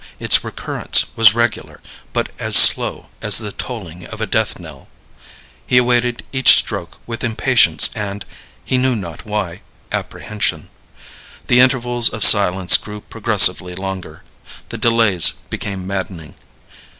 Its 0.19 0.43
recurrence 0.43 1.05
was 1.15 1.35
regular, 1.35 1.79
but 2.11 2.29
as 2.39 2.55
slow 2.57 3.09
as 3.21 3.37
the 3.37 3.51
tolling 3.51 4.07
of 4.07 4.19
a 4.19 4.25
death 4.25 4.57
knell. 4.57 4.87
He 5.67 5.77
awaited 5.77 6.23
each 6.33 6.55
stroke 6.55 6.97
with 7.05 7.23
impatience 7.23 7.91
and 7.95 8.25
he 8.65 8.79
knew 8.79 8.95
not 8.95 9.27
why 9.27 9.61
apprehension. 9.91 10.69
The 11.45 11.59
intervals 11.59 12.09
of 12.09 12.23
silence 12.23 12.77
grew 12.77 13.01
progressively 13.01 13.75
longer; 13.75 14.23
the 14.69 14.77
delays 14.79 15.33
became 15.51 15.85
maddening. 15.85 16.33